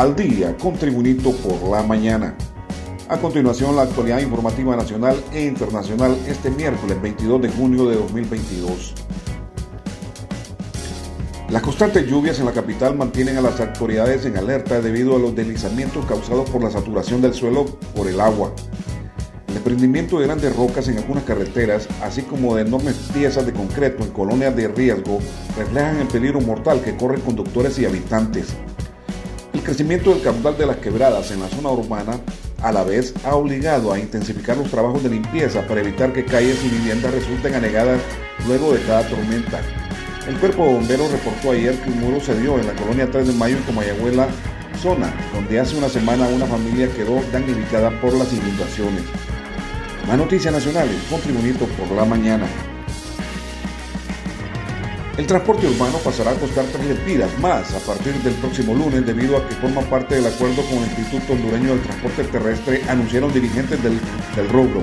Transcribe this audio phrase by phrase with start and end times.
[0.00, 2.34] al día con Tribunito por la mañana.
[3.10, 8.94] A continuación, la actualidad informativa nacional e internacional este miércoles 22 de junio de 2022.
[11.50, 15.36] Las constantes lluvias en la capital mantienen a las autoridades en alerta debido a los
[15.36, 18.54] deslizamientos causados por la saturación del suelo por el agua.
[19.48, 24.02] El desprendimiento de grandes rocas en algunas carreteras, así como de enormes piezas de concreto
[24.02, 25.18] en colonias de riesgo,
[25.58, 28.56] reflejan el peligro mortal que corren conductores y habitantes.
[29.60, 32.18] El crecimiento del caudal de las quebradas en la zona urbana
[32.62, 36.64] a la vez ha obligado a intensificar los trabajos de limpieza para evitar que calles
[36.64, 38.00] y viviendas resulten anegadas
[38.46, 39.60] luego de cada tormenta.
[40.26, 43.26] El cuerpo de bomberos reportó ayer que un muro se dio en la colonia 3
[43.26, 44.28] de Mayo en Comayagüela,
[44.80, 49.02] zona donde hace una semana una familia quedó damnificada por las inundaciones.
[50.08, 52.46] Más noticias nacionales con por la mañana.
[55.20, 59.36] El transporte urbano pasará a costar 3 lempiras más a partir del próximo lunes debido
[59.36, 63.82] a que forma parte del acuerdo con el Instituto Hondureño del Transporte Terrestre, anunciaron dirigentes
[63.82, 64.00] del,
[64.34, 64.82] del rubro.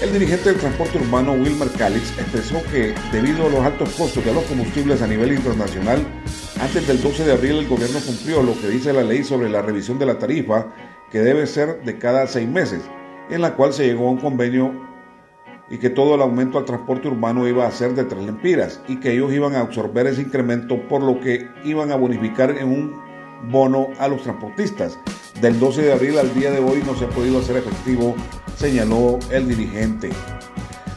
[0.00, 4.32] El dirigente del transporte urbano Wilmer Calix expresó que debido a los altos costos de
[4.32, 6.06] los combustibles a nivel internacional,
[6.60, 9.62] antes del 12 de abril el gobierno cumplió lo que dice la ley sobre la
[9.62, 10.68] revisión de la tarifa,
[11.10, 12.82] que debe ser de cada seis meses,
[13.30, 14.83] en la cual se llegó a un convenio
[15.70, 19.00] y que todo el aumento al transporte urbano iba a ser de tres lempiras y
[19.00, 23.02] que ellos iban a absorber ese incremento por lo que iban a bonificar en un
[23.50, 24.98] bono a los transportistas.
[25.40, 28.14] Del 12 de abril al día de hoy no se ha podido hacer efectivo,
[28.56, 30.10] señaló el dirigente.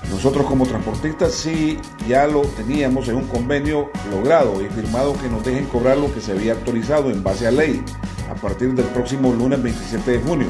[0.10, 5.44] Nosotros como transportistas sí ya lo teníamos en un convenio logrado y firmado que nos
[5.44, 7.84] dejen cobrar lo que se había actualizado en base a ley
[8.30, 10.48] a partir del próximo lunes 27 de junio.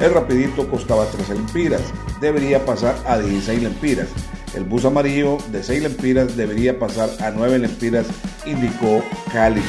[0.00, 1.82] El rapidito costaba 13 lempiras,
[2.22, 4.08] debería pasar a 16 lempiras.
[4.54, 8.06] El bus amarillo de 6 lempiras debería pasar a 9 lempiras,
[8.46, 9.66] indicó Calix.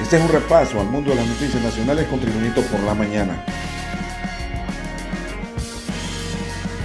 [0.00, 3.44] Este es un repaso al mundo de las noticias nacionales con Tribunito por la mañana.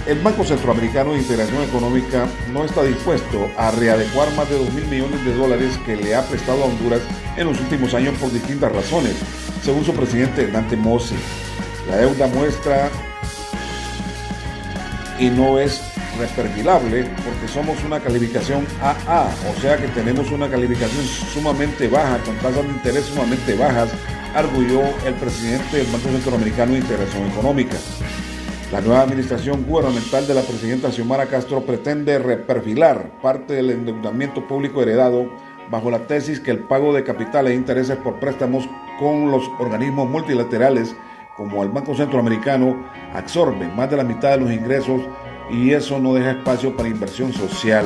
[0.08, 4.86] El Banco Centroamericano de Integración Económica no está dispuesto a readecuar más de 2 mil
[4.86, 7.02] millones de dólares que le ha prestado a Honduras
[7.36, 9.14] en los últimos años por distintas razones,
[9.62, 11.14] según su presidente Dante Mossi.
[11.88, 12.90] La deuda muestra
[15.18, 15.82] y no es
[16.18, 22.36] reperfilable porque somos una calificación AA, o sea que tenemos una calificación sumamente baja, con
[22.36, 23.90] tasas de interés sumamente bajas,
[24.34, 27.76] arguyó el presidente del Banco Centroamericano de Integración Económica.
[28.72, 34.82] La nueva administración gubernamental de la presidenta Xiomara Castro pretende reperfilar parte del endeudamiento público
[34.82, 35.30] heredado
[35.70, 40.08] bajo la tesis que el pago de capital e intereses por préstamos con los organismos
[40.08, 40.96] multilaterales
[41.36, 45.02] como el Banco Centroamericano, absorbe más de la mitad de los ingresos
[45.50, 47.84] y eso no deja espacio para inversión social.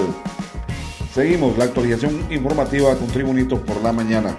[1.12, 4.36] Seguimos la actualización informativa con Tribunitos por la mañana.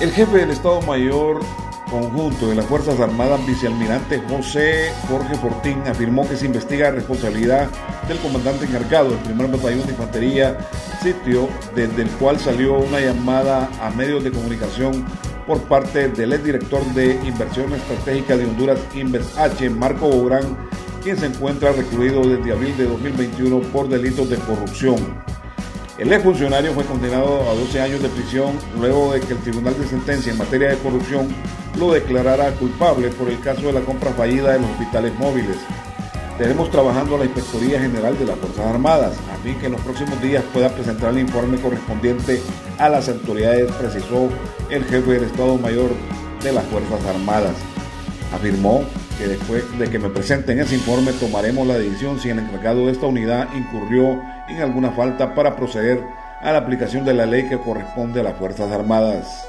[0.00, 1.40] El jefe del Estado Mayor
[1.92, 7.68] Conjunto de las Fuerzas Armadas, vicealmirante José Jorge Fortín, afirmó que se investiga la responsabilidad
[8.08, 10.56] del comandante encargado del primer batallón de infantería,
[11.02, 15.04] sitio desde el cual salió una llamada a medios de comunicación
[15.46, 20.56] por parte del exdirector de Inversión Estratégica de Honduras, Inves H, Marco Bobrán,
[21.02, 24.96] quien se encuentra recluido desde abril de 2021 por delitos de corrupción.
[25.98, 29.86] El exfuncionario fue condenado a 12 años de prisión luego de que el Tribunal de
[29.86, 31.28] Sentencia en materia de corrupción
[31.78, 35.58] lo declarara culpable por el caso de la compra fallida de los hospitales móviles.
[36.38, 39.80] Tenemos trabajando a la Inspectoría General de las Fuerzas Armadas, a fin que en los
[39.82, 42.42] próximos días pueda presentar el informe correspondiente
[42.82, 44.28] a las autoridades, precisó
[44.68, 45.90] el jefe del Estado Mayor
[46.42, 47.54] de las Fuerzas Armadas.
[48.34, 48.82] Afirmó
[49.18, 52.92] que después de que me presenten ese informe tomaremos la decisión si el encargado de
[52.92, 56.02] esta unidad incurrió en alguna falta para proceder
[56.40, 59.46] a la aplicación de la ley que corresponde a las Fuerzas Armadas.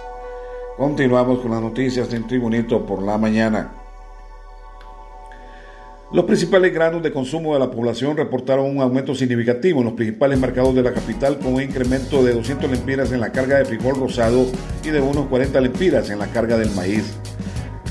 [0.78, 3.83] Continuamos con las noticias en Tribunito por la mañana.
[6.14, 10.38] Los principales granos de consumo de la población reportaron un aumento significativo en los principales
[10.38, 13.96] mercados de la capital con un incremento de 200 lempiras en la carga de frijol
[13.96, 14.46] rosado
[14.84, 17.16] y de unos 40 lempiras en la carga del maíz.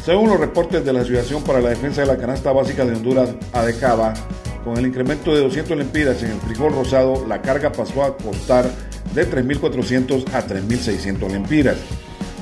[0.04, 3.34] Según los reportes de la Asociación para la Defensa de la Canasta Básica de Honduras,
[3.52, 4.14] ADECABA,
[4.62, 8.70] con el incremento de 200 lempiras en el frijol rosado, la carga pasó a costar
[9.16, 11.76] de 3.400 a 3.600 lempiras.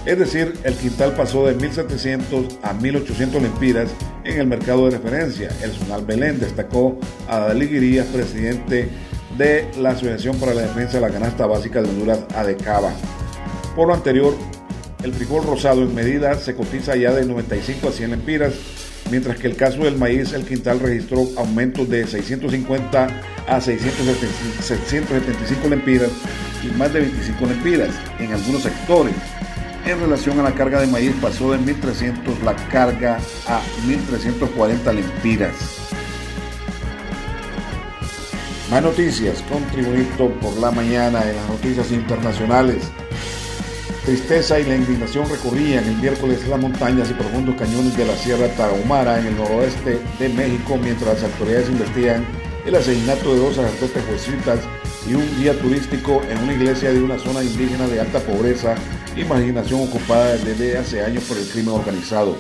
[0.07, 3.91] Es decir, el quintal pasó de 1.700 a 1.800 lempiras
[4.25, 5.51] en el mercado de referencia.
[5.63, 6.99] El Zonal Belén destacó
[7.29, 8.89] a Dalí Guirías, presidente
[9.37, 12.93] de la Asociación para la Defensa de la Canasta Básica de Honduras, ADECABA.
[13.77, 14.35] Por lo anterior,
[15.03, 18.55] el frijol rosado en medida se cotiza ya de 95 a 100 lempiras,
[19.11, 26.11] mientras que el caso del maíz, el quintal registró aumentos de 650 a 675 lempiras
[26.63, 29.15] y más de 25 lempiras en algunos sectores.
[29.91, 35.53] En relación a la carga de maíz pasó de 1.300 la carga a 1.340 lempiras.
[38.71, 42.85] Más noticias con Tribunito por la mañana en las noticias internacionales.
[44.05, 48.47] Tristeza y la indignación recorrían el miércoles las montañas y profundos cañones de la Sierra
[48.55, 52.25] Tarahumara en el noroeste de México mientras las autoridades investigan
[52.65, 54.61] el asesinato de dos sacerdotes jesuitas
[55.09, 58.77] y un guía turístico en una iglesia de una zona indígena de alta pobreza
[59.17, 62.37] y marginación ocupada desde hace años por el crimen organizado.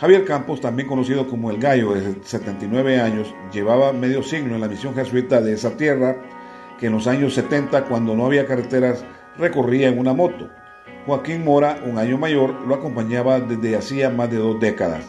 [0.00, 4.68] Javier Campos, también conocido como El Gallo, de 79 años, llevaba medio siglo en la
[4.68, 6.16] misión jesuita de esa tierra,
[6.78, 9.04] que en los años 70, cuando no había carreteras,
[9.36, 10.48] recorría en una moto.
[11.06, 15.04] Joaquín Mora, un año mayor, lo acompañaba desde hacía más de dos décadas.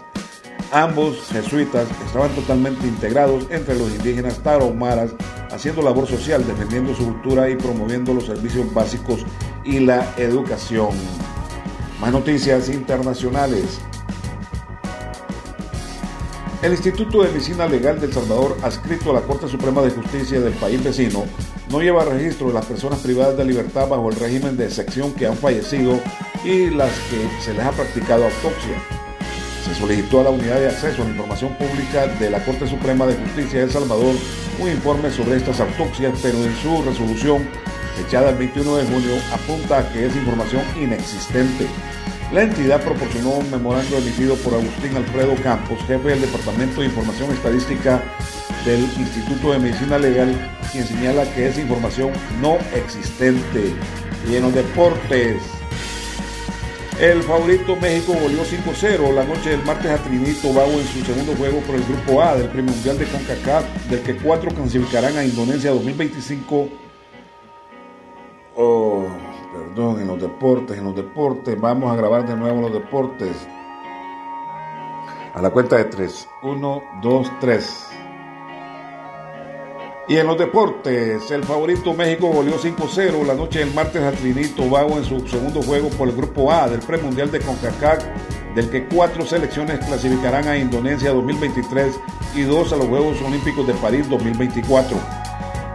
[0.72, 5.16] Ambos jesuitas estaban totalmente integrados entre los indígenas taromaras,
[5.52, 9.26] haciendo labor social, defendiendo su cultura y promoviendo los servicios básicos
[9.64, 10.90] y la educación.
[12.00, 13.80] Más noticias internacionales.
[16.62, 20.42] El Instituto de Medicina Legal de El Salvador, adscrito a la Corte Suprema de Justicia
[20.42, 21.26] del país vecino,
[21.70, 25.28] no lleva registro de las personas privadas de libertad bajo el régimen de excepción que
[25.28, 26.00] han fallecido
[26.44, 28.76] y las que se les ha practicado autopsia.
[29.64, 33.06] Se solicitó a la Unidad de Acceso a la Información Pública de la Corte Suprema
[33.06, 34.16] de Justicia de El Salvador
[34.60, 37.48] un informe sobre estas autopsias, pero en su resolución,
[38.04, 41.68] fechada el 21 de junio, apunta a que es información inexistente.
[42.32, 47.32] La entidad proporcionó un memorando emitido por Agustín Alfredo Campos, jefe del Departamento de Información
[47.32, 48.02] Estadística
[48.66, 50.34] del Instituto de Medicina Legal,
[50.72, 52.12] quien señala que es información
[52.42, 53.74] no existente.
[54.30, 55.42] Y en los deportes,
[57.02, 61.34] el favorito México volvió 5-0 la noche del martes a Trinito Tobago en su segundo
[61.36, 65.26] juego por el Grupo A del Premio Mundial de CONCACAF, del que cuatro clasificarán a
[65.26, 66.89] Indonesia 2025.
[68.62, 69.08] Oh
[69.54, 73.48] perdón, en los deportes, en los deportes, vamos a grabar de nuevo los deportes.
[75.34, 76.28] A la cuenta de tres.
[76.44, 77.88] Uno, dos, tres.
[80.10, 84.64] Y en los deportes, el favorito México goleó 5-0 la noche del martes a Trinito
[84.64, 88.04] Tobago en su segundo juego por el Grupo A del Premundial de CONCACAF,
[88.56, 91.98] del que cuatro selecciones clasificarán a Indonesia 2023
[92.36, 95.19] y dos a los Juegos Olímpicos de París 2024.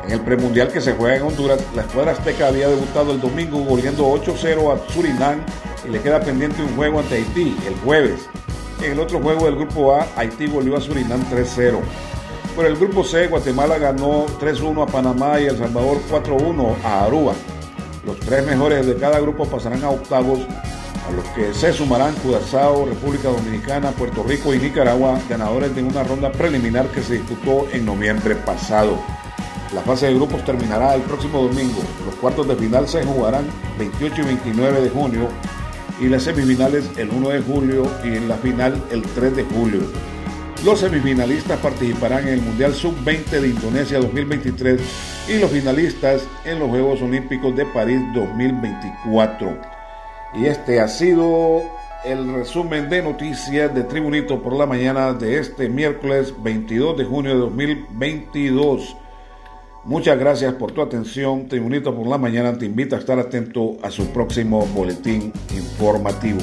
[0.04, 3.58] En el premundial que se juega en Honduras, la escuadra azteca había debutado el domingo
[3.64, 5.40] goleando 8-0 a Surinam
[5.86, 8.28] y le queda pendiente un juego ante Haití el jueves.
[8.82, 11.78] En el otro juego del grupo A, Haití goleó a Surinam 3-0.
[12.54, 17.32] Por el grupo C, Guatemala ganó 3-1 a Panamá y El Salvador 4-1 a Aruba.
[18.04, 20.40] Los tres mejores de cada grupo pasarán a octavos,
[21.08, 26.04] a los que se sumarán Curazao, República Dominicana, Puerto Rico y Nicaragua, ganadores de una
[26.04, 28.98] ronda preliminar que se disputó en noviembre pasado.
[29.74, 31.82] La fase de grupos terminará el próximo domingo.
[32.06, 33.44] Los cuartos de final se jugarán
[33.78, 35.28] 28 y 29 de junio
[36.00, 39.80] y las semifinales el 1 de julio y en la final el 3 de julio.
[40.64, 44.80] Los semifinalistas participarán en el Mundial Sub-20 de Indonesia 2023
[45.28, 49.58] y los finalistas en los Juegos Olímpicos de París 2024.
[50.36, 51.62] Y este ha sido
[52.04, 57.32] el resumen de noticias de Tribunito por la mañana de este miércoles 22 de junio
[57.32, 58.96] de 2022.
[59.84, 61.46] Muchas gracias por tu atención.
[61.46, 66.40] Tribunito por la mañana te invita a estar atento a su próximo boletín informativo.